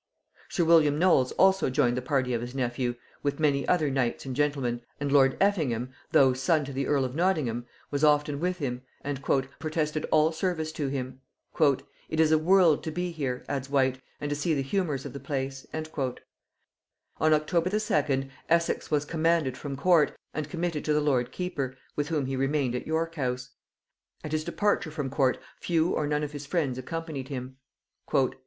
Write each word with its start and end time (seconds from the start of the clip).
Sir 0.49 0.65
William 0.65 0.97
Knolles 0.97 1.31
also 1.33 1.69
joined 1.69 1.95
the 1.95 2.01
party 2.01 2.33
of 2.33 2.41
his 2.41 2.55
nephew, 2.55 2.95
with 3.21 3.39
many 3.39 3.67
other 3.67 3.91
knights 3.91 4.25
and 4.25 4.35
gentlemen, 4.35 4.81
and 4.99 5.11
lord 5.11 5.37
Effingham, 5.39 5.93
though 6.11 6.33
son 6.33 6.65
to 6.65 6.73
the 6.73 6.87
earl 6.87 7.05
of 7.05 7.13
Nottingham, 7.13 7.67
was 7.91 8.03
often 8.03 8.39
with 8.39 8.57
him, 8.57 8.81
and 9.01 9.21
"protested 9.23 10.07
all 10.09 10.31
service" 10.31 10.71
to 10.71 10.87
him. 10.87 11.21
"It 12.09 12.19
is 12.19 12.31
a 12.31 12.39
world 12.39 12.83
to 12.85 12.91
be 12.91 13.11
here," 13.11 13.45
adds 13.47 13.69
Whyte, 13.69 14.01
"and 14.19 14.35
see 14.35 14.55
the 14.55 14.63
humors 14.63 15.05
of 15.05 15.13
the 15.13 15.19
place." 15.19 15.67
On 15.71 15.85
October 17.31 17.69
the 17.69 17.79
second, 17.79 18.31
Essex 18.49 18.89
was 18.89 19.05
"commanded 19.05 19.55
from 19.55 19.77
court," 19.77 20.17
and 20.33 20.49
committed 20.49 20.83
to 20.85 20.93
the 20.93 20.99
lord 20.99 21.31
keeper, 21.31 21.77
with 21.95 22.07
whom 22.09 22.25
he 22.25 22.35
remained 22.35 22.73
at 22.73 22.87
York 22.87 23.13
house. 23.13 23.51
At 24.23 24.31
his 24.31 24.43
departure 24.43 24.89
from 24.89 25.11
court 25.11 25.37
few 25.59 25.91
or 25.91 26.07
none 26.07 26.23
of 26.23 26.31
his 26.31 26.47
friends 26.47 26.79
accompanied 26.79 27.27
him. 27.27 27.37
[Note 27.37 27.37
133: 27.37 27.37
Rowland 27.37 27.49
Whyte 27.51 28.09
in 28.09 28.09
Sidney 28.09 28.29
Papers. 28.31 28.39